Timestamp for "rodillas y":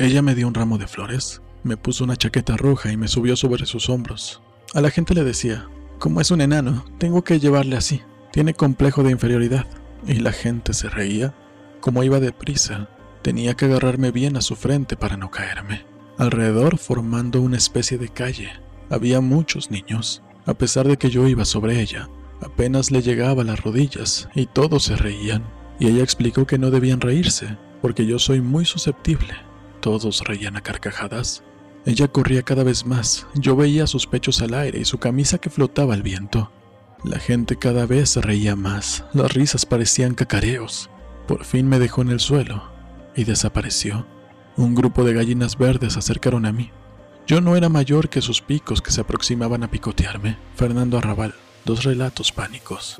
23.62-24.46